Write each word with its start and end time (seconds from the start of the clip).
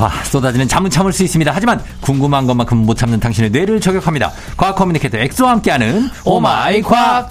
화 0.00 0.08
쏟아지는 0.24 0.66
잠은 0.66 0.88
참을 0.88 1.12
수 1.12 1.22
있습니다. 1.24 1.52
하지만 1.54 1.78
궁금한 2.00 2.46
것만큼 2.46 2.78
못 2.78 2.96
참는 2.96 3.20
당신의 3.20 3.50
뇌를 3.50 3.80
저격합니다. 3.80 4.32
과학 4.56 4.74
communicator 4.74 5.18
엑소와 5.18 5.50
함께하는 5.52 6.08
오마이 6.24 6.80
과학. 6.80 7.30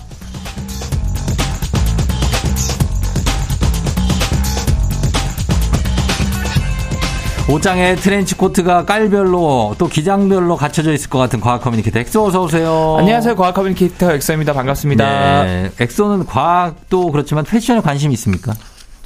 옷장에 7.49 7.95
트렌치 7.95 8.35
코트가 8.35 8.85
깔별로 8.85 9.73
또 9.79 9.87
기장별로 9.87 10.55
갖춰져 10.55 10.93
있을 10.93 11.09
것 11.09 11.17
같은 11.17 11.41
과학 11.41 11.63
communicator 11.63 11.97
엑소 11.97 12.27
어서 12.27 12.43
오세요. 12.43 12.97
안녕하세요. 12.99 13.35
과학 13.35 13.55
communicator 13.55 14.11
엑소입니다. 14.13 14.53
반갑습니다. 14.53 15.43
네, 15.45 15.71
엑소는 15.79 16.27
과학도 16.27 17.11
그렇지만 17.11 17.45
패션에 17.45 17.79
관심 17.81 18.11
있습니까? 18.11 18.53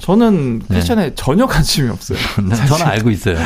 저는 0.04 0.58
네. 0.68 0.76
패션에 0.76 0.96
네. 0.96 1.12
전혀 1.14 1.46
관심이 1.48 1.88
없어요. 1.88 2.18
저는 2.68 2.86
알고 2.86 3.10
있어요. 3.10 3.38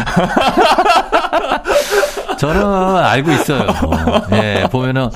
저는 2.36 2.64
알고 2.64 3.30
있어요. 3.30 3.66
예, 4.32 4.36
네, 4.36 4.68
보면은 4.68 5.08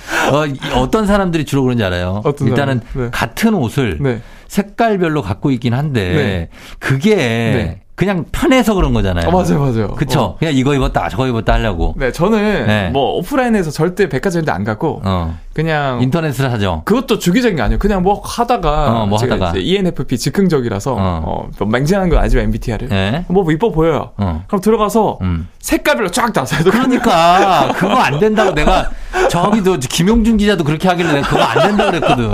어, 0.74 0.91
떤 0.91 1.05
사람들이 1.05 1.45
주로 1.45 1.64
그런지 1.64 1.83
알아요. 1.83 2.23
일단은 2.42 2.80
네. 2.95 3.09
같은 3.10 3.55
옷을 3.55 3.98
네. 4.00 4.23
색깔별로 4.52 5.23
갖고 5.23 5.51
있긴 5.51 5.73
한데 5.73 6.12
네. 6.12 6.48
그게 6.79 7.80
그냥 7.95 8.27
편해서 8.33 8.75
그런 8.75 8.92
거잖아요. 8.92 9.28
어, 9.28 9.30
맞아요, 9.30 9.61
맞아요. 9.61 9.88
그쵸. 9.95 10.20
어. 10.20 10.37
그냥 10.38 10.55
이거 10.55 10.75
입었다, 10.75 11.09
저거 11.09 11.27
입었다 11.27 11.55
하려고. 11.55 11.94
네, 11.97 12.12
저는 12.12 12.67
네. 12.67 12.91
뭐 12.91 13.17
오프라인에서 13.17 13.70
절대 13.70 14.11
백화점인데 14.11 14.53
안 14.53 14.64
가고 14.64 15.00
어. 15.05 15.39
그냥 15.55 16.03
인터넷을 16.03 16.53
하죠. 16.53 16.83
그것도 16.84 17.19
주기적인 17.19 17.56
게 17.56 17.62
아니에요. 17.62 17.78
그냥 17.78 18.03
뭐 18.03 18.20
하다가 18.22 19.03
어, 19.03 19.06
뭐 19.06 19.19
하다가 19.19 19.55
ENFP 19.56 20.19
즉흥적이라서 20.19 20.97
어. 20.98 21.48
어뭐 21.59 21.69
맹진한 21.70 22.11
건 22.11 22.19
아니지만 22.19 22.44
MBTI를 22.47 22.89
네. 22.89 23.25
뭐, 23.28 23.44
뭐 23.44 23.53
이뻐 23.53 23.70
보여요. 23.70 24.11
어. 24.19 24.44
그럼 24.48 24.61
들어가서 24.61 25.19
음. 25.22 25.48
색깔별로 25.61 26.11
쫙 26.11 26.31
나서요. 26.34 26.70
그러니까 26.70 27.72
그거 27.77 27.94
안 27.94 28.19
된다고 28.19 28.53
내가 28.53 28.91
저기도 29.31 29.78
김용준 29.78 30.37
기자도 30.37 30.64
그렇게 30.64 30.89
하길래 30.89 31.12
내가 31.12 31.28
그거 31.28 31.42
안 31.42 31.69
된다 31.69 31.84
고 31.84 31.91
그랬거든. 31.91 32.31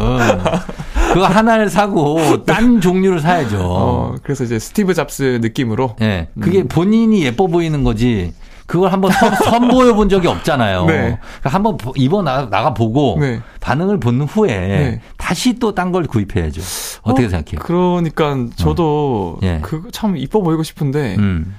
그거 1.12 1.26
하나를 1.26 1.70
사고 1.70 2.44
딴 2.44 2.80
종류를 2.80 3.20
사야죠. 3.20 3.58
어, 3.60 4.14
그래서 4.22 4.44
이제 4.44 4.58
스티브 4.58 4.94
잡스 4.94 5.38
느낌으로. 5.42 5.96
예. 6.00 6.06
네, 6.06 6.28
그게 6.40 6.60
음. 6.62 6.68
본인이 6.68 7.22
예뻐 7.24 7.46
보이는 7.46 7.82
거지. 7.84 8.32
그걸 8.66 8.92
한번 8.92 9.10
선, 9.12 9.34
선보여 9.50 9.94
본 9.94 10.10
적이 10.10 10.28
없잖아요. 10.28 10.84
네. 10.84 10.92
그러니까 10.92 11.48
한번 11.50 11.78
입어 11.96 12.22
나, 12.22 12.50
가 12.50 12.74
보고 12.74 13.16
네. 13.18 13.40
반응을 13.60 13.98
본 13.98 14.20
후에 14.20 14.48
네. 14.58 15.00
다시 15.16 15.58
또 15.58 15.72
딴 15.72 15.90
걸 15.90 16.04
구입해야죠. 16.04 16.60
어떻게 17.02 17.26
어, 17.26 17.28
생각해요? 17.30 17.60
그러니까 17.62 18.36
저도 18.56 19.38
어. 19.40 19.46
예. 19.46 19.60
그참 19.62 20.18
이뻐 20.18 20.42
보이고 20.42 20.62
싶은데 20.62 21.16
음. 21.16 21.54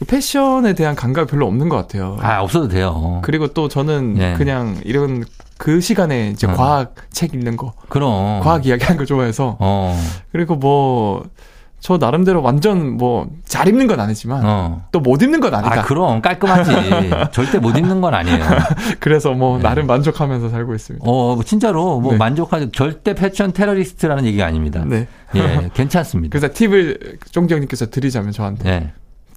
그 0.00 0.06
패션에 0.06 0.72
대한 0.72 0.96
감각이 0.96 1.30
별로 1.30 1.46
없는 1.46 1.68
것 1.68 1.76
같아요. 1.76 2.16
아, 2.20 2.40
없어도 2.40 2.68
돼요. 2.68 3.20
그리고 3.22 3.48
또 3.48 3.68
저는 3.68 4.16
예. 4.18 4.34
그냥 4.36 4.80
이런 4.84 5.24
그 5.58 5.82
시간에 5.82 6.30
이제 6.30 6.46
어. 6.46 6.54
과학 6.54 6.94
책 7.10 7.34
읽는 7.34 7.58
거. 7.58 7.74
그럼. 7.90 8.40
과학 8.40 8.64
이야기 8.64 8.82
하는 8.82 8.98
거 8.98 9.04
좋아해서. 9.04 9.58
어. 9.60 9.94
그리고 10.32 10.56
뭐, 10.56 11.22
저 11.80 11.98
나름대로 11.98 12.42
완전 12.42 12.96
뭐 12.96 13.28
잘 13.60 13.66
입는 13.66 13.88
건 13.88 13.98
아니지만 13.98 14.42
어. 14.44 14.86
또못 14.92 15.20
입는 15.20 15.40
건 15.40 15.52
아니다. 15.52 15.80
아, 15.80 15.82
그럼 15.82 16.22
깔끔하지. 16.22 16.70
절대 17.32 17.58
못 17.58 17.76
입는 17.76 18.00
건 18.00 18.14
아니에요. 18.14 18.44
그래서 19.00 19.32
뭐 19.32 19.56
네. 19.56 19.64
나름 19.64 19.88
만족하면서 19.88 20.50
살고 20.50 20.72
있습니다. 20.72 21.04
어, 21.04 21.34
뭐 21.34 21.42
진짜로 21.42 21.98
뭐 21.98 22.12
네. 22.12 22.18
만족하지 22.18 22.70
절대 22.72 23.12
패션 23.12 23.52
테러리스트라는 23.52 24.24
얘기가 24.24 24.46
아닙니다. 24.46 24.84
네. 24.86 25.08
예, 25.34 25.68
괜찮습니다. 25.74 26.30
그래서 26.38 26.54
팁을 26.54 27.18
쫑정님께서 27.32 27.90
드리자면 27.90 28.30
저한테 28.30 28.62
네. 28.62 28.80
뭐. 28.80 28.90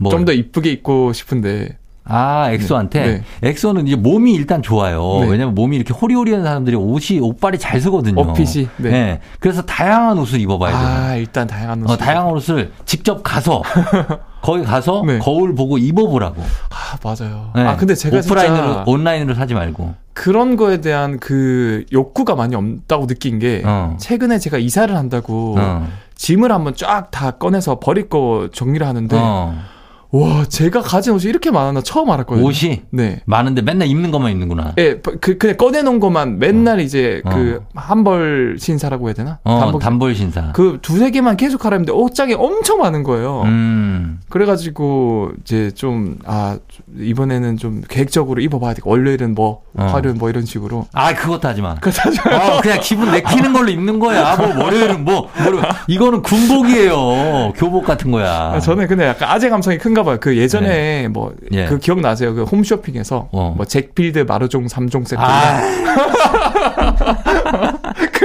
좀 0.09 0.25
더 0.25 0.31
이쁘게 0.33 0.71
입고 0.71 1.13
싶은데 1.13 1.77
아, 2.05 2.51
엑소한테? 2.51 2.99
네. 3.05 3.23
네. 3.41 3.49
엑소는 3.49 3.87
이제 3.87 3.95
몸이 3.95 4.33
일단 4.33 4.61
좋아요. 4.61 5.19
네. 5.21 5.27
왜냐면 5.29 5.55
몸이 5.55 5.77
이렇게 5.77 5.93
호리호리한 5.93 6.43
사람들이 6.43 6.75
옷이, 6.75 7.19
옷빨이 7.21 7.57
잘 7.59 7.79
서거든요. 7.79 8.19
어핏이. 8.19 8.67
네. 8.77 8.89
네. 8.91 9.19
그래서 9.39 9.61
다양한 9.61 10.17
옷을 10.19 10.41
입어봐야 10.41 10.71
돼요. 10.77 10.85
아, 10.85 11.15
일단 11.15 11.47
다양한 11.47 11.83
옷. 11.83 11.91
어, 11.91 11.95
다양한 11.97 12.33
옷을 12.33 12.73
직접 12.85 13.23
가서, 13.23 13.61
거기 14.43 14.63
가서 14.65 15.01
네. 15.07 15.19
거울 15.19 15.55
보고 15.55 15.77
입어보라고. 15.77 16.41
아, 16.41 16.97
맞아요. 17.01 17.51
네. 17.55 17.61
아, 17.61 17.77
근데 17.77 17.95
제가 17.95 18.17
오프라인으로, 18.17 18.83
온라인으로 18.85 19.33
사지 19.35 19.53
말고. 19.53 19.93
그런 20.11 20.57
거에 20.57 20.81
대한 20.81 21.19
그 21.21 21.85
욕구가 21.93 22.35
많이 22.35 22.53
없다고 22.53 23.07
느낀 23.07 23.39
게, 23.39 23.61
어. 23.63 23.95
최근에 23.97 24.39
제가 24.39 24.57
이사를 24.57 24.93
한다고, 24.93 25.55
어. 25.57 25.87
짐을 26.15 26.51
한번 26.51 26.75
쫙 26.75 27.11
다 27.11 27.31
꺼내서 27.31 27.79
버릴 27.79 28.09
거 28.09 28.49
정리를 28.51 28.85
하는데, 28.85 29.15
어. 29.17 29.55
와, 30.15 30.45
제가 30.45 30.81
가진 30.81 31.13
옷이 31.13 31.25
이렇게 31.25 31.49
많았나 31.49 31.81
처음 31.81 32.11
알았거든요. 32.11 32.45
옷이? 32.45 32.83
네. 32.91 33.21
많은데 33.25 33.63
맨날 33.63 33.87
입는 33.87 34.11
것만 34.11 34.31
입는구나. 34.31 34.73
예, 34.77 34.93
네, 34.93 35.01
그, 35.19 35.39
그냥 35.39 35.57
꺼내놓은 35.57 35.99
것만 35.99 36.37
맨날 36.37 36.77
어. 36.77 36.81
이제 36.83 37.23
그 37.27 37.61
어. 37.63 37.67
한벌 37.73 38.57
신사라고 38.59 39.07
해야 39.07 39.15
되나? 39.15 39.39
어, 39.43 39.59
단벌, 39.59 39.81
단벌 39.81 40.13
신사. 40.13 40.51
그 40.51 40.77
두세 40.83 41.09
개만 41.09 41.35
계속 41.35 41.65
하라 41.65 41.77
했는데 41.77 41.93
옷장이 41.93 42.35
엄청 42.35 42.77
많은 42.77 43.01
거예요. 43.01 43.41
음. 43.45 44.19
그래가지고 44.29 45.31
이제 45.41 45.71
좀, 45.71 46.19
아, 46.25 46.59
이번에는 46.95 47.57
좀 47.57 47.81
계획적으로 47.89 48.39
입어봐야 48.39 48.75
되고, 48.75 48.91
월요일은 48.91 49.33
뭐, 49.33 49.63
어. 49.75 49.83
화요일은 49.85 50.19
뭐 50.19 50.29
이런 50.29 50.45
식으로. 50.45 50.85
아, 50.93 51.15
그것도 51.15 51.47
하지 51.47 51.63
마. 51.63 51.73
그것도 51.73 52.01
하지 52.03 52.19
마. 52.23 52.35
어, 52.35 52.61
그냥 52.61 52.77
기분 52.83 53.09
내키는 53.11 53.51
걸로 53.51 53.71
입는 53.71 53.97
거야. 53.97 54.35
뭐, 54.35 54.65
월요일은 54.65 55.03
뭐, 55.05 55.27
뭐, 55.43 55.61
이거는 55.87 56.21
군복이에요. 56.21 57.53
교복 57.55 57.85
같은 57.85 58.11
거야. 58.11 58.51
아, 58.53 58.59
저는 58.59 58.87
근데 58.87 59.07
약간 59.07 59.29
아재 59.29 59.49
감성이 59.49 59.79
큰가 59.79 60.02
봐요. 60.03 60.17
그 60.19 60.37
예전에 60.37 60.67
네. 60.67 61.07
뭐그 61.07 61.47
예. 61.53 61.65
그 61.65 61.79
기억 61.79 61.99
나세요? 61.99 62.33
그 62.33 62.43
홈쇼핑에서 62.43 63.29
어. 63.31 63.53
뭐 63.55 63.65
잭필드 63.65 64.19
마루종 64.19 64.67
3종 64.67 65.05
세트 65.05 65.21
아. 65.21 65.61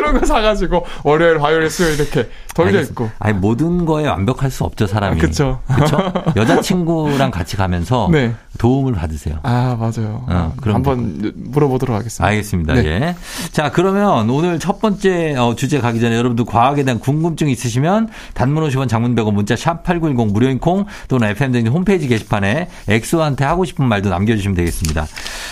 그런 0.08 0.20
거 0.20 0.26
사가지고 0.26 0.84
월요일, 1.04 1.42
화요일, 1.42 1.70
수요일 1.70 2.00
이렇게 2.00 2.28
돌려 2.54 2.80
입고. 2.80 3.10
아니 3.18 3.34
모든 3.38 3.84
거에 3.84 4.06
완벽할 4.06 4.50
수 4.50 4.64
없죠 4.64 4.86
사람이. 4.86 5.20
그렇죠. 5.20 5.60
그렇죠. 5.66 6.12
여자친구랑 6.36 7.30
같이 7.30 7.56
가면서 7.56 8.08
네. 8.10 8.34
도움을 8.58 8.94
받으세요. 8.94 9.38
아 9.42 9.76
맞아요. 9.78 10.24
어, 10.28 10.52
그럼 10.60 10.76
한번 10.76 11.32
물어보도록 11.36 11.96
하겠습니다. 11.96 12.26
알겠습니다. 12.26 12.74
네. 12.74 12.86
예. 12.86 13.16
자 13.52 13.70
그러면 13.70 14.28
오늘 14.30 14.58
첫 14.58 14.80
번째 14.80 15.36
어, 15.36 15.54
주제 15.54 15.80
가기 15.80 16.00
전에 16.00 16.16
여러분들 16.16 16.44
과학에 16.44 16.82
대한 16.82 16.98
궁금증 16.98 17.48
있으시면 17.48 18.08
단문 18.34 18.68
50원, 18.68 18.88
장문 18.88 19.14
100원, 19.14 19.34
문자 19.34 19.54
샵 19.54 19.84
#8910 19.84 20.32
무료인 20.32 20.58
콩 20.58 20.86
또는 21.08 21.28
FM 21.28 21.52
등 21.52 21.66
홈페이지 21.68 22.08
게시판에 22.08 22.68
엑소한테 22.88 23.44
하고 23.44 23.64
싶은 23.64 23.84
말도 23.86 24.08
남겨주시면 24.08 24.56
되겠습니다. 24.56 25.06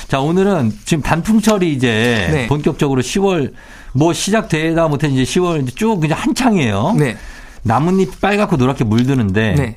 자 0.09 0.21
오늘은 0.21 0.73
지금 0.85 1.03
단풍철이 1.03 1.73
이제 1.73 2.29
네. 2.33 2.47
본격적으로 2.49 3.03
10월 3.03 3.53
뭐 3.97 4.13
시작 4.13 4.46
되다 4.49 4.89
못해 4.89 5.09
이제 5.09 5.23
10월 5.23 5.63
이제 5.63 5.73
쭉 5.75 6.05
이제 6.05 6.15
한창이에요. 6.15 6.95
네. 6.99 7.17
나뭇잎 7.63 8.21
빨갛고 8.21 8.57
노랗게 8.57 8.85
물드는데 8.85 9.55
네. 9.55 9.77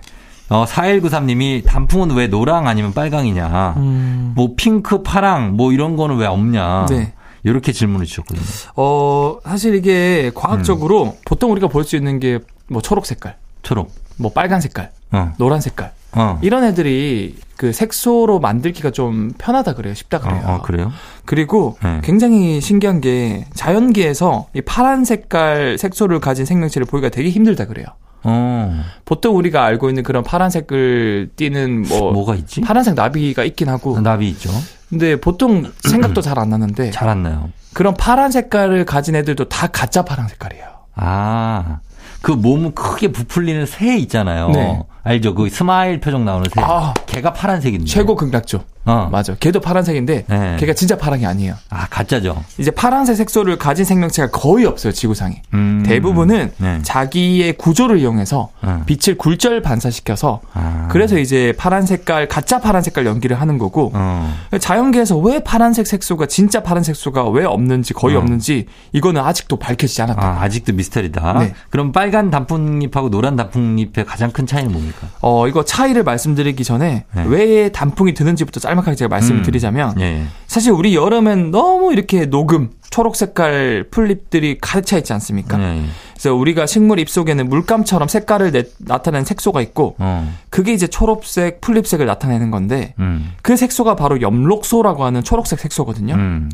어, 0.50 0.66
4193님이 0.66 1.64
단풍은 1.66 2.12
왜 2.16 2.28
노랑 2.28 2.68
아니면 2.68 2.94
빨강이냐. 2.94 3.74
음. 3.78 4.32
뭐 4.36 4.54
핑크, 4.58 5.04
파랑 5.04 5.56
뭐 5.56 5.72
이런 5.72 5.96
거는 5.96 6.18
왜 6.18 6.26
없냐. 6.28 6.86
네. 6.90 7.14
이렇게 7.44 7.72
질문을 7.72 8.06
주셨거든요. 8.06 8.44
어, 8.76 9.38
사실 9.46 9.76
이게 9.76 10.32
과학적으로 10.34 11.04
음. 11.06 11.12
보통 11.26 11.52
우리가 11.52 11.68
볼 11.68 11.84
수 11.84 11.96
있는 11.96 12.20
게 12.20 12.40
뭐 12.72 12.82
초록 12.84 13.06
색깔. 13.08 13.36
초록. 13.64 13.92
뭐 14.18 14.32
빨간 14.32 14.62
색깔. 14.62 14.92
어. 15.12 15.34
노란 15.40 15.60
색깔. 15.60 15.92
어. 16.14 16.40
이런 16.42 16.64
애들이 16.64 17.36
그 17.56 17.72
색소로 17.74 18.40
만들기가 18.40 18.92
좀 18.92 19.32
편하다 19.38 19.76
그래요. 19.76 19.94
쉽다 19.94 20.20
그래요. 20.20 20.42
어, 20.46 20.54
어, 20.56 20.62
그래요? 20.62 20.92
그리고 21.26 21.78
네. 21.84 22.00
굉장히 22.04 22.62
신기한 22.62 23.02
게 23.02 23.46
자연계에서 23.54 24.48
이 24.54 24.62
파란 24.62 25.06
색깔 25.06 25.78
색소를 25.78 26.20
가진 26.20 26.46
생명체를 26.46 26.86
보기가 26.88 27.10
되게 27.10 27.30
힘들다 27.30 27.66
그래요. 27.66 27.86
어. 28.24 28.84
보통 29.06 29.36
우리가 29.38 29.64
알고 29.66 29.90
있는 29.90 30.04
그런 30.04 30.24
파란색을 30.24 31.30
띠는 31.36 31.84
뭐 31.84 32.12
뭐가 32.12 32.36
있지? 32.36 32.62
파란색 32.62 32.96
나비가 32.96 33.44
있긴 33.44 33.70
하고 33.70 34.00
나비 34.02 34.30
있죠. 34.30 34.50
근데 34.90 35.16
보통 35.20 35.72
생각도 35.88 36.22
잘 36.22 36.38
안 36.40 36.50
나는데 36.50 36.92
잘 36.92 37.08
안 37.10 37.24
나요. 37.24 37.50
그런 37.74 37.94
파란 37.94 38.32
색깔을 38.32 38.84
가진 38.86 39.16
애들도 39.16 39.48
다 39.48 39.68
가짜 39.68 40.04
파란 40.04 40.28
색깔이에요. 40.28 40.66
아. 40.96 41.80
그 42.22 42.34
몸 42.34 42.74
크게 42.74 43.10
부풀리는 43.14 43.66
새 43.66 43.96
있잖아요. 43.98 44.50
네. 44.50 44.82
알죠? 45.04 45.34
그 45.34 45.50
스마일 45.50 46.00
표정 46.00 46.26
나오는 46.26 46.50
새. 46.54 46.62
아, 46.62 46.94
걔가 47.06 47.34
파란색인데. 47.34 47.86
최고 47.86 48.16
극락조. 48.16 48.64
어. 48.90 49.10
맞아. 49.12 49.36
걔도 49.36 49.60
파란색인데 49.62 50.26
네. 50.28 50.58
걔가 50.60 50.74
진짜 50.74 50.98
파란이 50.98 51.26
아니에요. 51.26 51.56
아, 51.70 51.88
가짜죠. 51.90 52.44
이제 52.58 52.72
파란색 52.72 53.16
색소를 53.18 53.58
가진 53.58 53.86
생명체가 53.86 54.32
거의 54.32 54.66
없어요, 54.66 54.92
지구상에. 54.94 55.42
음. 55.54 55.84
대부분은 55.86 56.52
네. 56.58 56.80
자기의 56.82 57.54
구조를 57.58 58.00
이용해서 58.00 58.50
어. 58.62 58.84
빛을 58.86 59.18
굴절 59.18 59.62
반사시켜서 59.62 60.42
아. 60.54 60.88
그래서 60.92 61.18
이제 61.18 61.54
파란 61.58 61.86
색깔 61.86 62.28
가짜 62.28 62.60
파란 62.60 62.82
색깔 62.82 63.06
연기를 63.06 63.40
하는 63.40 63.58
거고 63.58 63.92
어. 63.94 64.36
자연계에서 64.60 65.18
왜 65.18 65.40
파란색 65.40 65.88
색소가 65.88 66.26
진짜 66.28 66.64
파란 66.64 66.84
색소가 66.84 67.30
왜 67.30 67.46
없는지 67.46 67.94
거의 67.94 68.16
어. 68.16 68.20
없는지 68.20 68.66
이거는 68.94 69.22
아직도 69.22 69.58
밝혀지지 69.58 70.02
않았다. 70.02 70.22
아, 70.26 70.42
아직도 70.42 70.74
미스터리다. 70.74 71.40
네. 71.40 71.54
그럼 71.70 71.92
빨간 71.92 72.30
단풍잎하고 72.30 73.10
노란 73.10 73.36
단풍잎의 73.36 74.06
가장 74.06 74.32
큰 74.32 74.46
차이는 74.48 74.72
뭡니까? 74.72 75.08
어 75.22 75.48
이거 75.48 75.64
차이를 75.64 76.04
말씀드리기 76.04 76.64
전에 76.64 77.06
네. 77.14 77.24
왜 77.28 77.70
단풍이 77.70 78.14
드는지부터 78.14 78.60
짤막하게 78.80 78.96
제가 78.96 79.10
말씀을 79.10 79.42
음. 79.42 79.44
드리자면 79.44 79.94
네. 79.96 80.26
사실 80.48 80.72
우리 80.72 80.96
여름엔 80.96 81.52
너무 81.52 81.92
이렇게 81.94 82.26
녹음 82.26 82.72
초록 82.90 83.16
색깔 83.16 83.86
풀잎들이 83.92 84.58
가득 84.60 84.86
차 84.86 84.98
있지 84.98 85.14
않습니까? 85.14 85.58
네. 85.58 85.86
그래서 86.14 86.34
우리가 86.36 86.66
식물 86.66 87.00
잎 87.00 87.10
속에는 87.10 87.48
물감처럼 87.48 88.08
색깔을 88.08 88.52
내, 88.52 88.64
나타내는 88.80 89.26
색소가 89.26 89.62
있고 89.62 89.96
어. 90.00 90.34
그게 90.50 90.74
이제 90.74 90.88
초록색 90.88 91.62
풀잎색을 91.62 92.06
나타내는 92.06 92.52
건데 92.52 92.94
음. 93.00 93.34
그 93.42 93.56
색소가 93.56 93.96
바로 93.96 94.22
엽록소라고 94.22 95.04
하는 95.04 95.24
초록색 95.24 95.60
색소거든요. 95.60 96.16
음. 96.16 96.50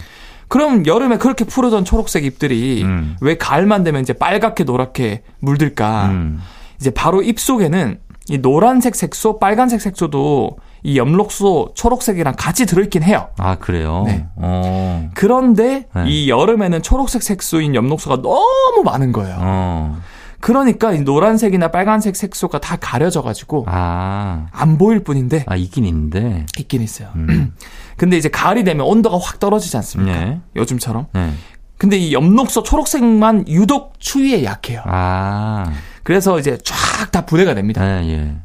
그럼 0.47 0.85
여름에 0.85 1.17
그렇게 1.17 1.43
푸르던 1.43 1.85
초록색 1.85 2.25
잎들이 2.25 2.83
음. 2.83 3.15
왜 3.21 3.37
가을만 3.37 3.83
되면 3.83 4.01
이제 4.01 4.13
빨갛게 4.13 4.63
노랗게 4.63 5.23
물들까? 5.39 6.07
음. 6.07 6.41
이제 6.79 6.91
바로 6.91 7.21
잎 7.23 7.39
속에는 7.39 7.99
이 8.27 8.39
노란색 8.39 8.95
색소, 8.95 9.39
빨간색 9.39 9.81
색소도 9.81 10.57
이 10.85 10.97
엽록소 10.99 11.71
초록색이랑 11.73 12.35
같이 12.37 12.67
들어있긴 12.67 13.01
해요. 13.01 13.29
아 13.39 13.55
그래요? 13.55 14.03
네. 14.05 14.27
어. 14.35 15.09
그런데 15.15 15.87
네. 15.95 16.03
이 16.05 16.29
여름에는 16.29 16.83
초록색 16.83 17.23
색소인 17.23 17.73
엽록소가 17.73 18.21
너무 18.21 18.83
많은 18.83 19.11
거예요. 19.11 19.35
어. 19.39 19.97
그러니까 20.39 20.93
이 20.93 21.01
노란색이나 21.01 21.69
빨간색 21.69 22.15
색소가 22.15 22.59
다 22.59 22.77
가려져가지고 22.79 23.65
아. 23.67 24.45
안 24.51 24.77
보일 24.77 25.03
뿐인데. 25.03 25.45
아 25.47 25.55
있긴 25.55 25.85
있는데. 25.85 26.45
있긴 26.59 26.83
있어요. 26.83 27.09
음. 27.15 27.55
근데 27.97 28.15
이제 28.15 28.29
가을이 28.29 28.63
되면 28.63 28.85
온도가 28.85 29.17
확 29.17 29.39
떨어지지 29.39 29.75
않습니까? 29.77 30.19
네. 30.19 30.39
요즘처럼. 30.55 31.07
네. 31.13 31.31
근데 31.79 31.97
이 31.97 32.13
엽록소 32.13 32.61
초록색만 32.61 33.47
유독 33.47 33.99
추위에 33.99 34.43
약해요. 34.43 34.83
아. 34.85 35.65
그래서 36.03 36.37
이제 36.37 36.59
쫙 36.63 36.75
다 37.11 37.25
분해가 37.25 37.55
됩니다. 37.55 37.83
네, 37.83 38.09
예. 38.09 38.35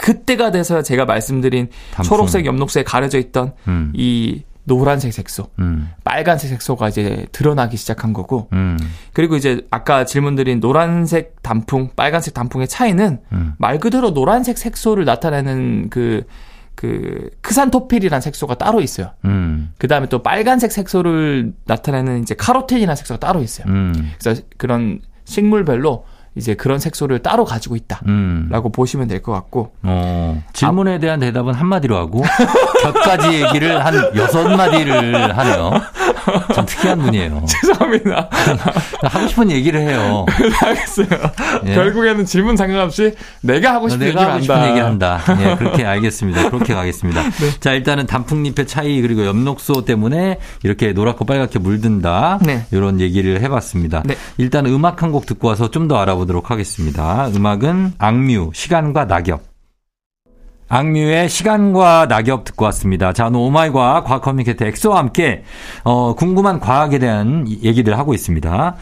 그때가 0.00 0.50
돼서 0.50 0.82
제가 0.82 1.04
말씀드린 1.04 1.68
단풍. 1.92 2.08
초록색, 2.08 2.46
엽록색에 2.46 2.84
가려져 2.84 3.18
있던 3.18 3.52
음. 3.68 3.92
이 3.94 4.42
노란색 4.64 5.12
색소, 5.12 5.50
음. 5.58 5.90
빨간색 6.04 6.48
색소가 6.48 6.88
이제 6.88 7.26
드러나기 7.32 7.76
시작한 7.76 8.12
거고, 8.12 8.48
음. 8.52 8.78
그리고 9.12 9.36
이제 9.36 9.66
아까 9.70 10.04
질문드린 10.06 10.60
노란색 10.60 11.42
단풍, 11.42 11.90
빨간색 11.96 12.32
단풍의 12.32 12.68
차이는 12.68 13.20
음. 13.32 13.52
말 13.58 13.78
그대로 13.78 14.14
노란색 14.14 14.56
색소를 14.56 15.04
나타내는 15.04 15.90
그, 15.90 16.22
그, 16.76 17.28
크산토필이라는 17.42 18.22
색소가 18.22 18.54
따로 18.54 18.80
있어요. 18.80 19.12
음. 19.26 19.72
그 19.76 19.86
다음에 19.86 20.08
또 20.08 20.22
빨간색 20.22 20.72
색소를 20.72 21.52
나타내는 21.66 22.22
이제 22.22 22.34
카로틴이라는 22.34 22.96
색소가 22.96 23.20
따로 23.20 23.42
있어요. 23.42 23.66
음. 23.68 24.12
그래서 24.18 24.40
그런 24.56 25.00
식물별로 25.24 26.04
이제 26.36 26.54
그런 26.54 26.78
색소를 26.78 27.20
따로 27.20 27.44
가지고 27.44 27.76
있다라고 27.76 28.08
음. 28.08 28.72
보시면 28.72 29.08
될 29.08 29.20
것 29.22 29.32
같고 29.32 29.72
어, 29.82 30.42
질문에 30.54 30.98
대한 30.98 31.20
대답은 31.20 31.52
한 31.54 31.66
마디로 31.68 31.96
하고 31.96 32.22
곁까지 32.82 33.42
얘기를 33.42 33.84
한 33.84 33.94
여섯 34.16 34.48
마디를 34.48 35.36
하네요. 35.36 35.72
좀 36.54 36.64
특이한 36.66 36.98
분이에요. 37.00 37.44
죄송합니다. 37.48 38.28
하고 39.02 39.26
싶은 39.28 39.50
얘기를 39.50 39.80
해요. 39.80 40.24
알겠어요. 40.62 41.06
예. 41.66 41.74
결국에는 41.74 42.24
질문 42.24 42.56
상관없이 42.56 43.14
내가 43.42 43.74
하고 43.74 43.88
싶은 43.88 44.06
내가 44.06 44.34
하고 44.34 44.40
얘기 44.40 44.78
한다. 44.80 45.20
예, 45.40 45.56
그렇게 45.56 45.84
알겠습니다. 45.84 46.48
그렇게 46.50 46.74
가겠습니다. 46.74 47.22
네. 47.22 47.50
자, 47.60 47.72
일단은 47.72 48.06
단풍잎의 48.06 48.66
차이 48.66 49.00
그리고 49.02 49.26
엽록소 49.26 49.84
때문에 49.84 50.38
이렇게 50.62 50.92
노랗고 50.92 51.24
빨갛게 51.24 51.58
물든다. 51.58 52.38
네. 52.42 52.66
이런 52.70 53.00
얘기를 53.00 53.40
해봤습니다. 53.42 54.02
네. 54.06 54.16
일단 54.38 54.64
음악 54.66 55.02
한 55.02 55.10
곡 55.10 55.26
듣고 55.26 55.48
와서 55.48 55.68
좀 55.70 55.88
더 55.88 55.96
알아보도록 55.98 56.29
하겠습니다. 56.38 57.28
음악은 57.34 57.94
악뮤 57.98 58.50
시간과 58.54 59.06
낙엽. 59.06 59.42
악뮤의 60.68 61.28
시간과 61.28 62.06
낙엽 62.06 62.44
듣고 62.44 62.64
왔습니다. 62.66 63.12
자, 63.12 63.26
오늘 63.26 63.40
오마이과 63.40 64.04
과학 64.04 64.22
communicator 64.22 64.64
엑소와 64.66 64.98
함께 64.98 65.42
어, 65.82 66.14
궁금한 66.14 66.60
과학에 66.60 67.00
대한 67.00 67.46
얘기를 67.48 67.98
하고 67.98 68.14
있습니다. 68.14 68.76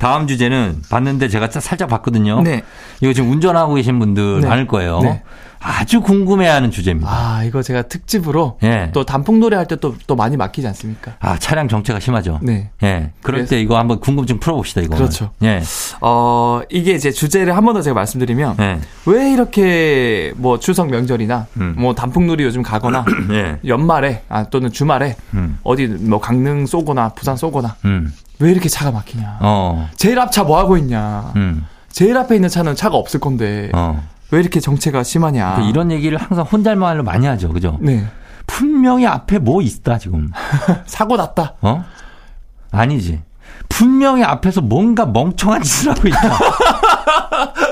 다음 0.00 0.26
주제는 0.26 0.82
봤는데 0.90 1.28
제가 1.28 1.48
살짝 1.48 1.88
봤거든요. 1.88 2.40
네. 2.42 2.62
이거 3.00 3.12
지금 3.12 3.30
운전하고 3.30 3.74
계신 3.74 3.98
분들 3.98 4.40
네. 4.40 4.48
많을 4.48 4.66
거예요. 4.66 5.00
네. 5.00 5.22
아주 5.60 6.00
궁금해하는 6.00 6.70
주제입니다. 6.70 7.10
아 7.10 7.42
이거 7.44 7.62
제가 7.62 7.82
특집으로 7.82 8.58
예. 8.62 8.90
또 8.92 9.04
단풍놀이 9.04 9.40
할 9.40 9.56
때 9.56 9.76
또 9.76 9.94
또 10.06 10.14
많이 10.16 10.36
막히지 10.36 10.66
않습니까? 10.68 11.12
아 11.20 11.36
차량 11.38 11.68
정체가 11.68 12.00
심하죠. 12.00 12.38
네. 12.42 12.70
예. 12.82 13.10
그럴 13.22 13.40
그래서, 13.40 13.50
때 13.50 13.60
이거 13.60 13.78
한번 13.78 14.00
궁금증 14.00 14.38
풀어봅시다 14.40 14.80
이거. 14.82 14.96
그렇죠. 14.96 15.30
예. 15.42 15.60
어 16.00 16.60
이게 16.70 16.92
이제 16.92 17.10
주제를 17.10 17.56
한 17.56 17.64
번 17.64 17.74
더 17.74 17.82
제가 17.82 17.94
말씀드리면 17.94 18.56
예. 18.60 18.80
왜 19.06 19.32
이렇게 19.32 20.32
뭐 20.36 20.58
추석 20.58 20.88
명절이나 20.90 21.46
음. 21.58 21.74
뭐 21.76 21.94
단풍놀이 21.94 22.44
요즘 22.44 22.62
가거나 22.62 23.04
예. 23.32 23.58
연말에 23.66 24.22
아 24.28 24.44
또는 24.44 24.70
주말에 24.72 25.16
음. 25.34 25.58
어디 25.64 25.86
뭐 25.86 26.20
강릉 26.20 26.64
쏘거나 26.66 27.10
부산 27.10 27.36
쏘거나 27.36 27.76
음. 27.84 28.12
왜 28.38 28.50
이렇게 28.52 28.68
차가 28.68 28.90
막히냐? 28.92 29.38
어. 29.40 29.88
제일 29.96 30.18
앞차 30.20 30.44
뭐 30.44 30.58
하고 30.58 30.76
있냐? 30.78 31.32
음. 31.36 31.66
제일 31.90 32.16
앞에 32.16 32.36
있는 32.36 32.48
차는 32.48 32.76
차가 32.76 32.96
없을 32.96 33.18
건데. 33.20 33.70
어. 33.74 34.02
왜 34.30 34.40
이렇게 34.40 34.60
정체가 34.60 35.02
심하냐. 35.02 35.52
그러니까 35.54 35.68
이런 35.70 35.90
얘기를 35.90 36.18
항상 36.18 36.44
혼잣말로 36.44 37.02
많이 37.02 37.26
하죠. 37.26 37.48
그죠? 37.52 37.78
네. 37.80 38.04
분명히 38.46 39.06
앞에 39.06 39.38
뭐 39.38 39.62
있다, 39.62 39.98
지금. 39.98 40.30
사고 40.86 41.16
났다. 41.16 41.54
어? 41.60 41.84
아니지. 42.70 43.20
분명히 43.68 44.22
앞에서 44.24 44.60
뭔가 44.60 45.06
멍청한 45.06 45.62
짓을 45.62 45.90
하고 45.92 46.08
있다. 46.08 46.18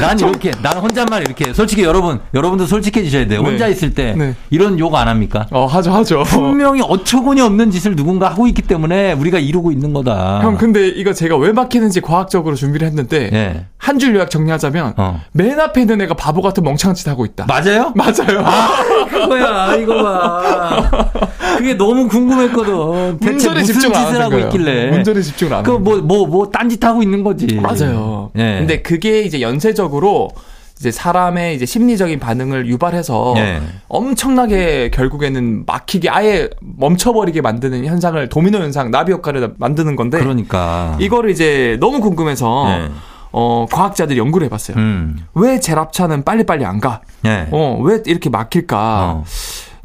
난 0.00 0.18
이렇게, 0.18 0.50
난 0.62 0.78
혼잣말 0.78 1.22
이렇게, 1.22 1.52
솔직히 1.52 1.82
여러분, 1.82 2.20
여러분도 2.32 2.66
솔직해지셔야 2.66 3.26
돼요. 3.26 3.40
혼자 3.40 3.66
네. 3.66 3.72
있을 3.72 3.92
때 3.94 4.14
네. 4.16 4.34
이런 4.48 4.78
욕 4.78 4.94
안 4.94 5.08
합니까? 5.08 5.46
어, 5.50 5.66
하죠, 5.66 5.92
하죠. 5.92 6.22
분명히 6.24 6.80
어처구니 6.80 7.40
없는 7.42 7.70
짓을 7.70 7.96
누군가 7.96 8.30
하고 8.30 8.46
있기 8.46 8.62
때문에 8.62 9.12
우리가 9.12 9.38
이루고 9.38 9.72
있는 9.72 9.92
거다. 9.92 10.40
형, 10.42 10.56
근데 10.56 10.88
이거 10.88 11.12
제가 11.12 11.36
왜 11.36 11.52
막히는지 11.52 12.00
과학적으로 12.00 12.54
준비를 12.54 12.86
했는데, 12.88 13.30
네. 13.30 13.66
한 13.90 13.98
줄 13.98 14.14
요약 14.14 14.30
정리하자면, 14.30 14.94
어. 14.96 15.20
맨 15.32 15.58
앞에 15.58 15.80
있는 15.80 16.00
애가 16.02 16.14
바보 16.14 16.40
같은 16.42 16.62
멍청한 16.62 16.94
짓 16.94 17.08
하고 17.08 17.24
있다. 17.24 17.46
맞아요? 17.46 17.92
맞아요. 17.98 18.40
아, 18.44 18.84
그거야, 19.10 19.74
이거 19.76 20.00
봐. 20.00 21.10
그게 21.58 21.74
너무 21.74 22.06
궁금했거든. 22.08 23.18
대체 23.18 23.50
무슨 23.50 23.64
짓을 23.92 24.20
하고 24.20 24.30
거예요. 24.30 24.46
있길래. 24.46 24.90
운전에 24.96 25.20
집중을 25.20 25.52
안 25.54 25.62
그 25.64 25.72
뭐, 25.72 25.96
뭐, 25.98 26.26
뭐, 26.26 26.50
딴짓 26.50 26.82
하고 26.84 27.02
있는 27.02 27.24
거지. 27.24 27.46
맞아요. 27.56 28.30
예. 28.36 28.58
근데 28.60 28.80
그게 28.80 29.22
이제 29.22 29.40
연쇄적으로 29.40 30.30
이제 30.78 30.90
사람의 30.92 31.56
이제 31.56 31.66
심리적인 31.66 32.20
반응을 32.20 32.66
유발해서 32.68 33.34
예. 33.38 33.60
엄청나게 33.88 34.90
결국에는 34.94 35.64
막히게 35.66 36.08
아예 36.08 36.48
멈춰버리게 36.78 37.40
만드는 37.42 37.84
현상을 37.84 38.28
도미노 38.28 38.58
현상, 38.58 38.90
나비 38.92 39.12
효과를 39.12 39.54
만드는 39.58 39.96
건데. 39.96 40.18
그러니까. 40.20 40.96
이거를 41.00 41.30
이제 41.30 41.76
너무 41.80 42.00
궁금해서. 42.00 42.66
예. 42.70 42.88
어, 43.32 43.66
과학자들이 43.70 44.18
연구를 44.18 44.46
해봤어요. 44.46 44.76
음. 44.76 45.18
왜 45.34 45.60
제랍차는 45.60 46.24
빨리빨리 46.24 46.64
안 46.64 46.80
가? 46.80 47.00
예. 47.24 47.48
어, 47.50 47.78
왜 47.82 48.02
이렇게 48.06 48.30
막힐까? 48.30 48.76
어. 49.12 49.24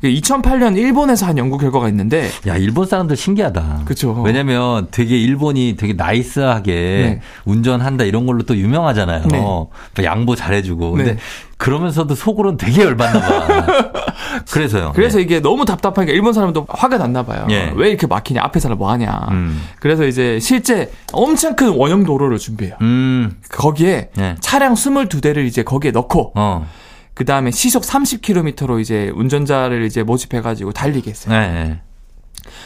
2008년 0.09 0.77
일본에서 0.77 1.25
한 1.25 1.37
연구 1.37 1.57
결과가 1.57 1.89
있는데 1.89 2.29
야 2.47 2.55
일본 2.57 2.85
사람들 2.85 3.15
신기하다. 3.15 3.81
그렇죠. 3.85 4.13
왜냐면 4.21 4.87
되게 4.91 5.17
일본이 5.17 5.75
되게 5.77 5.93
나이스하게 5.93 6.73
네. 6.73 7.21
운전한다 7.45 8.03
이런 8.05 8.25
걸로 8.25 8.43
또 8.43 8.55
유명하잖아요. 8.55 9.23
네. 9.31 10.03
양보 10.03 10.35
잘해주고. 10.35 10.91
근데 10.91 11.13
네. 11.13 11.17
그러면서도 11.57 12.15
속으로는 12.15 12.57
되게 12.57 12.83
열받나 12.83 13.19
봐. 13.21 13.65
그래서요. 14.51 14.91
그래서 14.93 15.17
네. 15.17 15.23
이게 15.23 15.39
너무 15.39 15.65
답답하니까 15.65 16.13
일본 16.13 16.33
사람도 16.33 16.65
화가 16.67 16.97
났나 16.97 17.23
봐요. 17.23 17.47
예. 17.49 17.71
왜 17.75 17.89
이렇게 17.89 18.07
막히냐? 18.07 18.41
앞에 18.43 18.59
사람 18.59 18.77
뭐 18.77 18.91
하냐? 18.91 19.27
음. 19.31 19.61
그래서 19.79 20.05
이제 20.05 20.39
실제 20.39 20.91
엄청 21.13 21.55
큰 21.55 21.69
원형 21.69 22.03
도로를 22.03 22.37
준비해요. 22.37 22.75
음. 22.81 23.37
거기에 23.49 24.09
예. 24.19 24.35
차량 24.41 24.73
22대를 24.73 25.45
이제 25.45 25.63
거기에 25.63 25.91
넣고 25.91 26.33
어. 26.35 26.67
그 27.15 27.25
다음에 27.25 27.49
시속 27.49 27.81
30km로 27.83 28.79
이제 28.79 29.11
운전자를 29.15 29.83
이제 29.85 30.03
모집해가지고 30.03 30.73
달리게 30.73 31.09
했어요. 31.09 31.33
네, 31.39 31.47
네. 31.51 31.81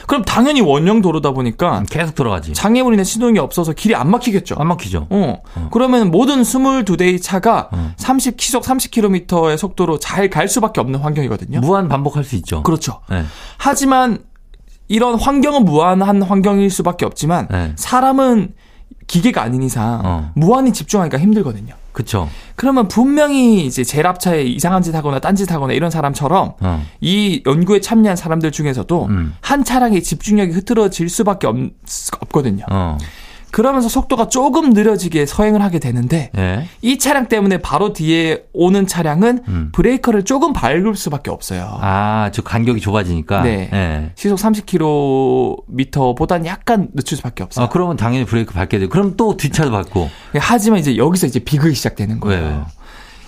그럼 0.08 0.24
당연히 0.26 0.60
원형 0.60 1.02
도로다 1.02 1.32
보니까 1.32 1.84
계속 1.90 2.16
돌아가지. 2.16 2.54
장애물이나 2.54 3.04
신호등이 3.04 3.40
없어서 3.40 3.74
길이 3.74 3.96
안 3.96 4.10
막히겠죠. 4.10 4.56
안 4.58 4.68
막히죠. 4.68 5.08
어. 5.10 5.42
어. 5.56 5.70
그러면 5.72 6.10
모든 6.12 6.42
22대의 6.42 7.22
차가 7.22 7.70
어. 7.72 7.94
30 7.96 8.42
시속 8.42 8.64
30km의 8.64 9.56
속도로 9.56 10.00
잘 10.00 10.30
갈 10.30 10.48
수밖에 10.50 10.82
없는 10.82 11.00
환경이거든요. 11.00 11.60
무한 11.62 11.88
반복할 11.88 12.24
수 12.24 12.36
있죠. 12.38 12.64
그렇죠. 12.64 13.00
네. 13.10 13.24
하지만 13.58 14.18
이런 14.88 15.16
환경은 15.16 15.64
무한한 15.64 16.24
환경일 16.24 16.70
수밖에 16.72 17.06
없지만 17.06 17.48
네. 17.50 17.74
사람은 17.76 18.54
기계가 19.08 19.42
아닌 19.44 19.62
이상 19.64 20.02
어. 20.04 20.32
무한히 20.36 20.74
집중하기가 20.74 21.20
힘들거든요. 21.20 21.76
그렇죠. 21.92 22.30
그러면 22.56 22.88
분명히 22.88 23.66
이제 23.66 23.84
제랍차에 23.84 24.44
이상한 24.44 24.82
짓 24.82 24.94
하거나 24.96 25.20
딴짓 25.20 25.52
하거나 25.52 25.74
이런 25.74 25.92
사람처럼 25.92 26.54
어. 26.60 26.86
이 27.02 27.42
연구에 27.46 27.82
참여한 27.82 28.16
사람들 28.16 28.52
중에서도 28.52 29.06
음. 29.06 29.34
한 29.42 29.64
차량의 29.64 30.04
집중력이 30.04 30.52
흐트러질 30.52 31.10
수밖에 31.10 31.48
없, 31.48 31.58
없거든요. 32.22 32.66
어. 32.70 32.98
그러면서 33.52 33.90
속도가 33.90 34.30
조금 34.30 34.70
느려지게 34.72 35.26
서행을 35.26 35.62
하게 35.62 35.80
되는데 35.80 36.32
예. 36.38 36.68
이 36.82 36.98
차량 36.98 37.28
때문에 37.28 37.58
바로 37.60 37.92
뒤에 37.94 38.44
오는 38.54 38.88
차량은 38.88 39.44
음. 39.48 39.70
브레이커를 39.74 40.24
조금 40.24 40.54
밟을 40.54 40.96
수밖에 40.96 41.30
없어요. 41.32 41.78
아, 41.82 42.30
저 42.34 42.42
간격이 42.42 42.80
좁아지니까. 42.80 43.42
네. 43.42 43.70
예. 43.74 44.12
시속 44.16 44.40
30km보다는 44.40 46.46
약간 46.46 46.88
늦출 46.96 47.18
수밖에 47.18 47.44
없어요. 47.44 47.66
아, 47.66 47.70
그러면 47.70 47.98
당연히 47.98 48.26
브레이크 48.26 48.54
밟게 48.54 48.80
돼요. 48.80 48.90
그럼 48.90 49.16
또 49.18 49.36
뒷차도 49.38 49.72
밟고. 49.72 50.10
하지만 50.36 50.80
이제 50.80 50.98
여기서 50.98 51.28
이제 51.28 51.40
비극이 51.40 51.76
시작되는 51.76 52.20
거예요. 52.20 52.42
왜, 52.42 52.48
왜? 52.50 52.60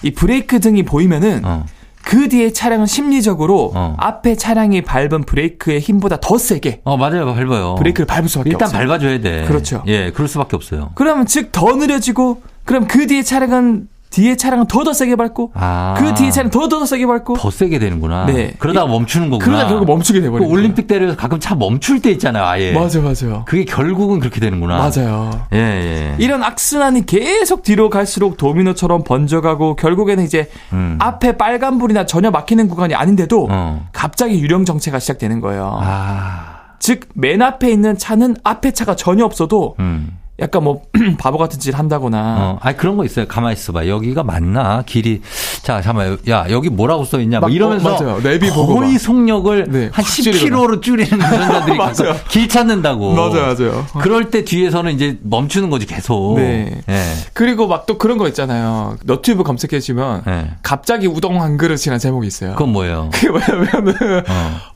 이 0.03 0.11
브레이크 0.11 0.59
등이 0.59 0.83
보이면은 0.83 1.41
어. 1.45 1.65
그 2.03 2.27
뒤에 2.29 2.51
차량은 2.51 2.85
심리적으로 2.85 3.71
어. 3.75 3.95
앞에 3.97 4.35
차량이 4.35 4.81
밟은 4.81 5.23
브레이크의 5.25 5.79
힘보다 5.79 6.17
더 6.19 6.37
세게. 6.37 6.81
어 6.83 6.97
맞아요 6.97 7.25
밟아요. 7.33 7.75
브레이크를 7.75 8.05
밟을 8.07 8.27
수밖에 8.29 8.49
일단 8.51 8.67
없어요. 8.67 8.81
밟아줘야 8.87 9.19
돼. 9.21 9.45
그렇죠. 9.47 9.83
예, 9.87 10.11
그럴 10.11 10.27
수밖에 10.27 10.55
없어요. 10.55 10.91
그러면 10.95 11.25
즉 11.25 11.51
더 11.51 11.75
느려지고 11.75 12.41
그럼 12.65 12.87
그 12.87 13.07
뒤에 13.07 13.23
차량은 13.23 13.87
뒤에 14.11 14.35
차량은 14.35 14.67
더더 14.67 14.93
세게 14.93 15.15
밟고 15.15 15.51
아. 15.55 15.95
그 15.97 16.13
뒤에 16.13 16.31
차량 16.31 16.51
더더 16.51 16.85
세게 16.85 17.07
밟고 17.07 17.37
더 17.37 17.49
세게 17.49 17.79
되는구나. 17.79 18.25
네. 18.25 18.53
그러다가 18.59 18.87
멈추는 18.87 19.29
거구나. 19.29 19.45
그러다 19.45 19.67
결국 19.69 19.85
멈추게 19.85 20.21
돼버리고 20.21 20.47
그 20.47 20.53
올림픽대로에서 20.53 21.15
가끔 21.15 21.39
차 21.39 21.55
멈출 21.55 22.01
때 22.01 22.11
있잖아요, 22.11 22.43
아예. 22.43 22.73
맞아, 22.73 22.99
맞아요. 22.99 23.43
그게 23.45 23.63
결국은 23.63 24.19
그렇게 24.19 24.41
되는구나. 24.41 24.77
맞아요. 24.77 25.31
예, 25.53 25.57
예. 25.57 26.15
이런 26.19 26.43
악순환이 26.43 27.05
계속 27.05 27.63
뒤로 27.63 27.89
갈수록 27.89 28.35
도미노처럼 28.35 29.03
번져가고 29.03 29.77
결국에는 29.77 30.23
이제 30.23 30.49
음. 30.73 30.97
앞에 30.99 31.37
빨간불이나 31.37 32.05
전혀 32.05 32.31
막히는 32.31 32.67
구간이 32.67 32.93
아닌데도 32.93 33.47
어. 33.49 33.87
갑자기 33.93 34.41
유령 34.41 34.65
정체가 34.65 34.99
시작되는 34.99 35.39
거예요. 35.39 35.79
아. 35.81 36.51
즉, 36.79 37.07
맨 37.13 37.41
앞에 37.41 37.69
있는 37.71 37.97
차는 37.97 38.35
앞에 38.43 38.71
차가 38.71 38.95
전혀 38.95 39.23
없어도 39.23 39.75
음. 39.79 40.17
약간 40.41 40.63
뭐 40.63 40.81
바보 41.19 41.37
같은 41.37 41.59
짓 41.59 41.77
한다거나. 41.77 42.35
어, 42.39 42.59
아니 42.61 42.75
그런 42.77 42.97
거 42.97 43.05
있어요. 43.05 43.27
가만히 43.27 43.53
있어봐. 43.53 43.87
여기가 43.87 44.23
맞나? 44.23 44.83
길이 44.85 45.21
자 45.61 45.81
잠깐 45.81 46.17
야 46.29 46.45
여기 46.49 46.69
뭐라고 46.69 47.05
써 47.05 47.19
있냐? 47.19 47.39
뭐 47.39 47.49
이러면서 47.49 47.95
어, 47.95 48.01
맞아요. 48.01 48.21
내비 48.21 48.49
보고 48.49 48.75
거의 48.75 48.97
속력을 48.97 49.67
네, 49.69 49.89
한 49.93 50.03
10km로 50.05 50.81
줄이는 50.81 51.11
운전자들이 51.21 51.77
맞아요. 51.77 52.15
길 52.29 52.47
찾는다고. 52.47 53.13
맞아요, 53.13 53.55
맞아요. 53.55 53.85
그럴 54.01 54.29
때 54.31 54.43
뒤에서는 54.43 54.91
이제 54.93 55.17
멈추는 55.23 55.69
거지 55.69 55.85
계속. 55.85 56.35
네. 56.37 56.81
네. 56.87 57.03
그리고 57.33 57.67
막 57.67 57.81
또 57.91 57.97
그런 57.97 58.17
거 58.19 58.27
있잖아요. 58.27 58.95
너튜브 59.05 59.43
검색해주면 59.43 60.23
네. 60.25 60.51
갑자기 60.61 61.07
우동 61.07 61.41
한 61.41 61.57
그릇이라는 61.57 61.97
제목이 61.99 62.27
있어요. 62.27 62.51
그건 62.51 62.69
뭐예요? 62.73 63.09
그게 63.13 63.29
뭐냐면은 63.29 64.23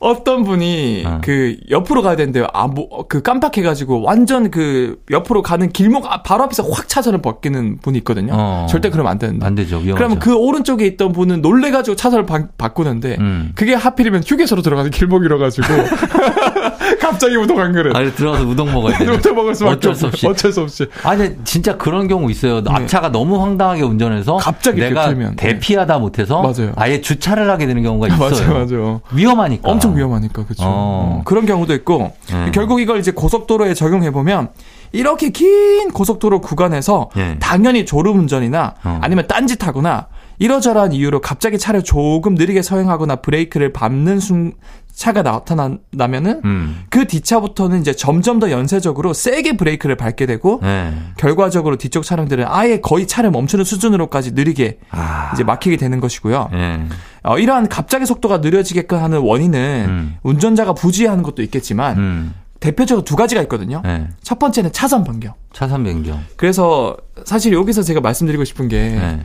어. 0.00 0.22
떤 0.24 0.42
분이 0.44 1.04
어. 1.06 1.20
그 1.22 1.56
옆으로 1.70 2.02
가야 2.02 2.16
되는데 2.16 2.44
아뭐그 2.52 3.22
깜빡해가지고 3.22 4.02
완전 4.02 4.50
그 4.50 4.98
옆으로 5.10 5.42
가 5.42 5.55
가는 5.56 5.70
길목 5.72 6.04
바로 6.22 6.44
앞에서 6.44 6.62
확 6.70 6.86
차선을 6.88 7.22
바뀌는 7.22 7.78
분이 7.80 7.98
있거든요. 7.98 8.32
어. 8.34 8.66
절대 8.68 8.90
그러면 8.90 9.12
안 9.12 9.18
되는데. 9.18 9.44
안 9.46 9.54
되죠. 9.54 9.76
위험하죠. 9.78 9.94
그러면 9.96 10.18
그 10.18 10.34
오른쪽에 10.36 10.86
있던 10.86 11.12
분은 11.12 11.40
놀래가지고 11.40 11.96
차선을 11.96 12.26
바, 12.26 12.46
바꾸는데 12.58 13.16
음. 13.18 13.52
그게 13.54 13.72
하필이면 13.74 14.22
휴게소로 14.26 14.60
들어가는 14.62 14.90
길목이라 14.90 15.38
가지고 15.38 15.66
갑자기 17.00 17.36
우동 17.36 17.58
한 17.58 17.72
그릇. 17.72 17.96
아니 17.96 18.12
들어가서 18.14 18.44
우동 18.44 18.70
먹어야 18.72 18.98
돼. 18.98 19.06
우동 19.08 19.34
먹을 19.34 19.54
수밖에 19.54 19.76
어쩔 19.76 19.94
수 19.94 20.06
없이. 20.06 20.26
어쩔 20.26 20.52
수 20.52 20.60
없이. 20.60 20.86
아니 21.02 21.30
진짜 21.44 21.76
그런 21.76 22.06
경우 22.08 22.30
있어요. 22.30 22.62
네. 22.62 22.70
앞차가 22.70 23.10
너무 23.10 23.40
황당하게 23.42 23.82
운전해서 23.82 24.36
갑자기 24.36 24.80
내가 24.80 25.12
네. 25.14 25.30
대피하다 25.36 25.98
못해서 25.98 26.42
맞아요. 26.42 26.72
아예 26.76 27.00
주차를 27.00 27.48
하게 27.50 27.66
되는 27.66 27.82
경우가 27.82 28.08
있어요. 28.12 28.52
맞아요, 28.52 28.66
맞아요. 28.66 29.00
위험하니까. 29.12 29.68
엄청 29.70 29.96
위험하니까 29.96 30.44
그렇죠. 30.44 30.62
어. 30.64 31.22
그런 31.24 31.46
경우도 31.46 31.72
있고 31.74 32.12
음. 32.32 32.50
결국 32.52 32.80
이걸 32.80 32.98
이제 32.98 33.10
고속도로에 33.10 33.74
적용해 33.74 34.10
보면 34.10 34.48
이렇게 34.96 35.30
긴 35.30 35.90
고속도로 35.90 36.40
구간에서 36.40 37.10
예. 37.16 37.36
당연히 37.38 37.84
졸음운전이나 37.84 38.74
어. 38.84 38.98
아니면 39.02 39.26
딴짓하거나 39.26 40.08
이러저러한 40.38 40.92
이유로 40.92 41.20
갑자기 41.20 41.58
차를 41.58 41.82
조금 41.82 42.34
느리게 42.34 42.62
서행하거나 42.62 43.16
브레이크를 43.16 43.72
밟는 43.72 44.20
순 44.20 44.52
차가 44.92 45.20
나타나면은 45.20 46.40
음. 46.46 46.84
그 46.88 47.06
뒷차부터는 47.06 47.80
이제 47.82 47.92
점점 47.94 48.38
더 48.38 48.50
연쇄적으로 48.50 49.12
세게 49.12 49.58
브레이크를 49.58 49.94
밟게 49.96 50.24
되고 50.24 50.60
네. 50.62 50.94
결과적으로 51.18 51.76
뒤쪽 51.76 52.02
차량들은 52.02 52.46
아예 52.48 52.80
거의 52.80 53.06
차를 53.06 53.30
멈추는 53.30 53.66
수준으로까지 53.66 54.32
느리게 54.32 54.78
아. 54.90 55.32
이제 55.34 55.44
막히게 55.44 55.76
되는 55.76 56.00
것이고요. 56.00 56.48
네. 56.50 56.86
어, 57.24 57.38
이러한 57.38 57.68
갑자기 57.68 58.06
속도가 58.06 58.38
느려지게끔 58.38 58.96
하는 58.96 59.18
원인은 59.18 59.84
음. 59.86 60.16
운전자가 60.22 60.72
부지하는 60.72 61.22
것도 61.22 61.42
있겠지만 61.42 61.98
음. 61.98 62.34
대표적으로 62.60 63.04
두 63.04 63.16
가지가 63.16 63.42
있거든요. 63.42 63.82
네. 63.84 64.08
첫 64.22 64.38
번째는 64.38 64.72
차선 64.72 65.04
변경. 65.04 65.34
차선 65.52 65.84
변경. 65.84 66.22
그래서 66.36 66.96
사실 67.24 67.52
여기서 67.52 67.82
제가 67.82 68.00
말씀드리고 68.00 68.44
싶은 68.44 68.68
게. 68.68 68.90
네. 68.90 69.20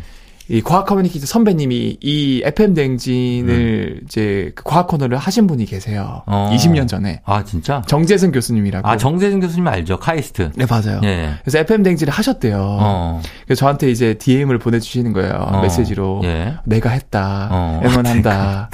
이 0.50 0.61
과학 0.61 0.85
커뮤니케이션 0.85 1.27
선배님이 1.27 1.97
이 2.01 2.41
FM 2.43 2.73
댕진을 2.73 4.00
음. 4.01 4.05
이제 4.05 4.51
그 4.53 4.63
과학 4.65 4.88
코너를 4.88 5.17
하신 5.17 5.47
분이 5.47 5.65
계세요. 5.65 6.23
어. 6.25 6.50
20년 6.53 6.89
전에. 6.89 7.21
아 7.23 7.45
진짜? 7.45 7.81
정재승 7.88 8.33
교수님이라고. 8.33 8.85
아 8.85 8.97
정재승 8.97 9.39
교수님 9.39 9.65
알죠? 9.67 9.97
카이스트. 10.00 10.51
네 10.55 10.65
맞아요. 10.69 11.00
예. 11.03 11.35
그래서 11.43 11.59
FM 11.59 11.83
댕진을 11.83 12.11
하셨대요. 12.11 12.57
어. 12.59 13.21
그래서 13.45 13.59
저한테 13.59 13.91
이제 13.91 14.15
DM을 14.15 14.57
보내주시는 14.59 15.13
거예요. 15.13 15.35
어. 15.35 15.61
메시지로. 15.61 16.21
예. 16.25 16.55
내가 16.65 16.89
했다. 16.89 17.47
어. 17.50 17.81
응원한다. 17.85 18.69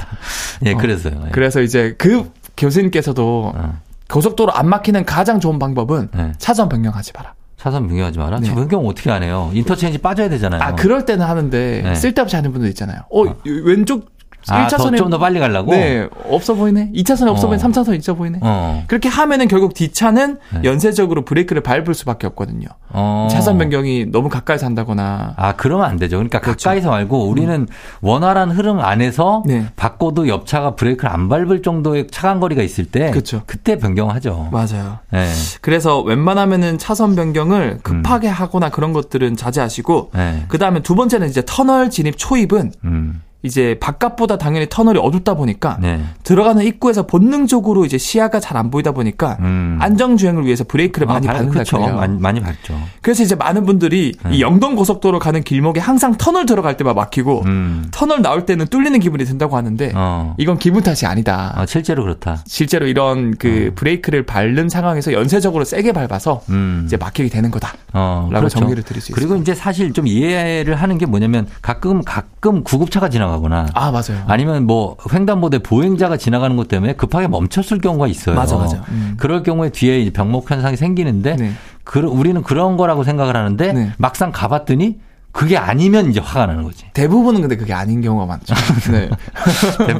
예, 0.65 0.73
그래서요. 0.73 1.25
예. 1.27 1.31
그래서 1.31 1.61
이제 1.61 1.93
그 1.99 2.31
교수님께서도 2.57 3.51
어. 3.55 3.79
고속도로 4.09 4.53
안 4.53 4.67
막히는 4.69 5.05
가장 5.05 5.39
좋은 5.39 5.59
방법은 5.59 6.09
네. 6.13 6.31
차선 6.37 6.69
변경하지 6.69 7.11
마라. 7.15 7.33
차선 7.57 7.87
변경하지 7.87 8.19
마라. 8.19 8.39
네. 8.39 8.53
변경 8.53 8.85
어떻게 8.87 9.11
안 9.11 9.23
해요? 9.23 9.49
인터체인지 9.53 9.99
빠져야 9.99 10.29
되잖아요. 10.29 10.61
아 10.61 10.75
그럴 10.75 11.05
때는 11.05 11.25
하는데 11.25 11.81
네. 11.83 11.95
쓸데없이 11.95 12.35
하는 12.35 12.51
분들 12.51 12.69
있잖아요. 12.69 13.01
어, 13.09 13.27
어. 13.27 13.35
왼쪽 13.45 14.09
아, 14.49 14.67
1차선에 14.67 14.97
좀 14.97 15.09
더 15.09 15.17
빨리 15.19 15.39
가려고? 15.39 15.71
네. 15.71 16.07
없어 16.29 16.53
보이네. 16.53 16.91
2차선에 16.93 17.27
없어 17.29 17.47
어. 17.47 17.49
보이네. 17.49 17.63
3차선 17.63 17.97
있어 17.97 18.13
보이네. 18.13 18.39
어. 18.41 18.83
그렇게 18.87 19.07
하면은 19.09 19.47
결국 19.47 19.73
뒷차는 19.73 20.37
네. 20.55 20.61
연쇄적으로 20.63 21.23
브레이크를 21.23 21.63
밟을 21.63 21.93
수밖에 21.93 22.27
없거든요. 22.27 22.67
어. 22.89 23.27
차선 23.31 23.57
변경이 23.57 24.05
너무 24.11 24.27
가까이서 24.29 24.65
한다거나. 24.65 25.33
아, 25.37 25.53
그러면 25.55 25.85
안 25.85 25.97
되죠. 25.97 26.17
그러니까 26.17 26.39
그렇죠. 26.41 26.65
가까이서 26.69 26.89
말고 26.89 27.27
우리는 27.29 27.53
음. 27.53 27.67
원활한 28.01 28.51
흐름 28.51 28.79
안에서 28.79 29.43
네. 29.45 29.67
바꿔도 29.75 30.27
옆차가 30.27 30.75
브레이크를 30.75 31.09
안 31.09 31.29
밟을 31.29 31.61
정도의 31.61 32.07
차간 32.11 32.39
거리가 32.39 32.61
있을 32.61 32.85
때 32.85 33.11
그렇죠. 33.11 33.43
그때 33.45 33.77
변경하죠. 33.77 34.49
맞아요. 34.51 34.99
네. 35.11 35.29
그래서 35.61 36.01
웬만하면은 36.01 36.77
차선 36.77 37.15
변경을 37.15 37.79
급하게 37.83 38.27
음. 38.27 38.33
하거나 38.33 38.69
그런 38.69 38.93
것들은 38.93 39.35
자제하시고 39.37 40.11
네. 40.13 40.43
그다음에 40.47 40.81
두 40.81 40.95
번째는 40.95 41.29
이제 41.29 41.43
터널 41.45 41.89
진입 41.89 42.17
초입은 42.17 42.71
음. 42.83 43.21
이제 43.43 43.77
바깥보다 43.79 44.37
당연히 44.37 44.67
터널이 44.69 44.99
어둡다 44.99 45.35
보니까 45.35 45.77
네. 45.81 46.03
들어가는 46.23 46.65
입구에서 46.65 47.05
본능적으로 47.07 47.85
이제 47.85 47.97
시야가 47.97 48.39
잘 48.41 48.57
안 48.57 48.71
보이다 48.71 48.91
보니까 48.91 49.37
음. 49.41 49.77
안전 49.79 50.17
주행을 50.17 50.45
위해서 50.45 50.63
브레이크를 50.63 51.07
아, 51.09 51.13
많이 51.13 51.27
밟는다 51.27 51.51
그렇죠. 51.51 51.77
그래요. 51.77 51.95
많이, 51.95 52.19
많이 52.19 52.39
밟죠. 52.39 52.75
그래서 53.01 53.21
이제 53.21 53.35
많은 53.35 53.65
분들이 53.65 54.13
네. 54.25 54.35
이 54.35 54.41
영동 54.41 54.75
고속도로 54.75 55.19
가는 55.19 55.43
길목에 55.43 55.79
항상 55.79 56.15
터널 56.17 56.47
들어갈 56.47 56.75
때만 56.75 56.95
막히고 56.95 57.43
음. 57.45 57.87
터널 57.91 58.23
나올 58.23 58.47
때는 58.47 58.65
뚫리는 58.65 58.99
기분이 58.99 59.25
든다고 59.25 59.55
하는데 59.55 59.91
어. 59.93 60.33
이건 60.39 60.57
기분 60.57 60.81
탓이 60.81 61.05
아니다. 61.05 61.53
아, 61.55 61.67
실제로 61.67 62.03
그렇다. 62.03 62.43
실제로 62.47 62.87
이런 62.87 63.35
그 63.37 63.69
어. 63.71 63.75
브레이크를 63.75 64.25
밟는 64.25 64.69
상황에서 64.69 65.13
연쇄적으로 65.13 65.63
세게 65.63 65.91
밟아서 65.91 66.41
음. 66.49 66.83
이제 66.87 66.97
막히게 66.97 67.29
되는 67.29 67.51
거다라고 67.51 67.77
어, 67.93 68.29
그렇죠. 68.29 68.59
정리를 68.59 68.81
드릴 68.83 69.01
수 69.01 69.11
있습니다. 69.11 69.15
그리고 69.15 69.39
이제 69.39 69.53
사실 69.53 69.93
좀 69.93 70.07
이해를 70.07 70.73
하는 70.75 70.97
게 70.97 71.05
뭐냐면 71.05 71.45
가끔 71.61 72.01
가끔 72.03 72.63
구급차가 72.63 73.09
지나가 73.09 73.26
지나가거나 73.27 73.67
아 73.73 73.91
맞아요. 73.91 74.23
아니면 74.27 74.65
뭐 74.65 74.97
횡단보도에 75.13 75.59
보행자가 75.59 76.17
지나가는 76.17 76.55
것 76.55 76.67
때문에 76.67 76.93
급하게 76.93 77.27
멈췄을 77.27 77.79
경우가 77.79 78.07
있어요. 78.07 78.35
맞아 78.35 78.57
맞아. 78.57 78.83
음. 78.89 79.15
그럴 79.17 79.43
경우에 79.43 79.69
뒤에 79.69 80.09
병목 80.11 80.49
현상이 80.49 80.77
생기는데 80.77 81.35
네. 81.35 81.51
그, 81.83 81.99
우리는 81.99 82.41
그런 82.43 82.77
거라고 82.77 83.03
생각을 83.03 83.35
하는데 83.35 83.73
네. 83.73 83.91
막상 83.97 84.31
가봤더니 84.31 84.99
그게 85.37 85.55
아니면 85.55 86.09
이제 86.09 86.19
화가 86.19 86.47
나는 86.47 86.63
거지. 86.63 86.83
대부분은 86.93 87.41
근데 87.41 87.55
그게 87.55 87.71
아닌 87.71 88.01
경우가 88.01 88.25
많죠. 88.25 88.55
네. 88.91 89.07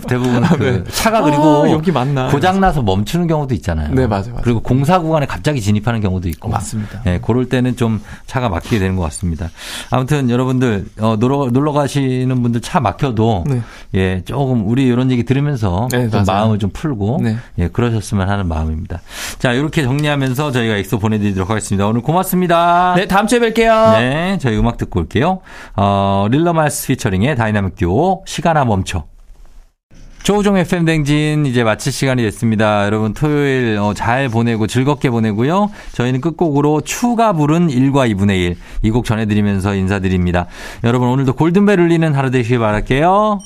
대, 0.07 0.17
부분 0.17 0.41
그 0.41 0.63
네. 0.63 0.83
차가 0.91 1.21
그리고 1.21 1.65
아, 1.65 1.69
여기 1.69 1.91
맞나 1.91 2.29
고장 2.29 2.59
나서 2.59 2.81
멈추는 2.81 3.27
경우도 3.27 3.53
있잖아요. 3.53 3.93
네, 3.93 4.07
맞아요. 4.07 4.31
맞아. 4.31 4.41
그리고 4.41 4.61
공사 4.61 4.97
구간에 4.97 5.27
갑자기 5.27 5.61
진입하는 5.61 6.01
경우도 6.01 6.27
있고. 6.29 6.49
맞습니다. 6.49 7.03
네, 7.03 7.19
그럴 7.21 7.47
때는 7.49 7.75
좀 7.75 8.01
차가 8.25 8.49
막히게 8.49 8.79
되는 8.79 8.95
것 8.95 9.03
같습니다. 9.03 9.51
아무튼 9.91 10.31
여러분들 10.31 10.87
어, 10.99 11.17
놀러 11.19 11.51
놀러 11.51 11.71
가시는 11.71 12.41
분들 12.41 12.61
차 12.61 12.79
막혀도 12.79 13.43
네. 13.47 13.61
예, 13.93 14.23
조금 14.25 14.67
우리 14.67 14.87
이런 14.87 15.11
얘기 15.11 15.23
들으면서 15.23 15.87
네, 15.91 16.09
좀 16.09 16.23
마음을 16.25 16.57
좀 16.57 16.71
풀고 16.71 17.19
네. 17.21 17.37
예, 17.59 17.67
그러셨으면 17.67 18.27
하는 18.27 18.47
마음입니다. 18.47 19.01
자, 19.37 19.53
이렇게 19.53 19.83
정리하면서 19.83 20.51
저희가 20.51 20.77
엑소 20.77 20.97
보내 20.97 21.19
드리도록 21.19 21.51
하겠습니다. 21.51 21.85
오늘 21.85 22.01
고맙습니다. 22.01 22.95
네, 22.97 23.05
다음 23.05 23.27
주에 23.27 23.37
뵐게요. 23.37 23.99
네, 23.99 24.39
저희 24.41 24.57
음악 24.57 24.77
듣고 24.77 25.01
올게요. 25.01 25.26
곡이고요. 25.27 25.39
어, 25.75 26.27
릴러말스 26.31 26.87
피처링의 26.87 27.35
다이나믹 27.35 27.75
듀오 27.75 28.23
시간아 28.25 28.65
멈춰. 28.65 29.03
조우종 30.23 30.57
FM 30.57 30.83
대행진 30.83 31.45
이제 31.45 31.63
마칠 31.63 31.91
시간이 31.93 32.21
됐습니다. 32.23 32.85
여러분 32.85 33.13
토요일 33.13 33.77
어, 33.79 33.93
잘 33.93 34.27
보내고 34.27 34.67
즐겁게 34.67 35.09
보내고요. 35.09 35.69
저희는 35.93 36.19
끝곡으로 36.19 36.81
투투가 36.81 37.31
부른 37.31 37.67
1과 37.69 38.11
2분의 38.13 38.31
1 38.31 38.57
이 38.83 38.89
곡 38.91 39.05
전해드리면서 39.05 39.73
인사드립니다. 39.75 40.47
여러분 40.83 41.07
오늘도 41.09 41.33
골든벨 41.35 41.79
울리는 41.79 42.13
하루 42.13 42.29
되시길 42.31 42.59
바랄게요. 42.59 43.39